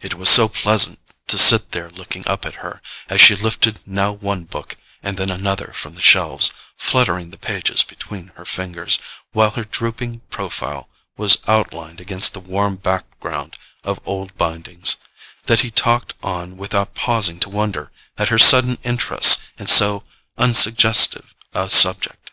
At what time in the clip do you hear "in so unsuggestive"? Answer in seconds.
19.58-21.36